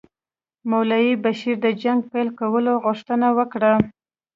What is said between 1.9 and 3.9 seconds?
پیل کولو غوښتنه وکړه.